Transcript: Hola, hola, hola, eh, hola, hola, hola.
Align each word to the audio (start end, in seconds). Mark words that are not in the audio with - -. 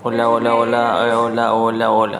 Hola, 0.00 0.28
hola, 0.28 0.54
hola, 0.54 1.08
eh, 1.08 1.12
hola, 1.12 1.54
hola, 1.54 1.90
hola. 1.90 2.16